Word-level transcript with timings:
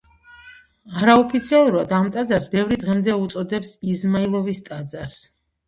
არაოფიციალურად 1.01 1.93
ამ 1.99 2.09
ტაძარს 2.17 2.49
ბევრი 2.55 2.81
დღემდე 2.87 3.17
უწოდებს 3.27 3.77
იზმაილოვის 3.95 4.67
ტაძარს. 4.73 5.23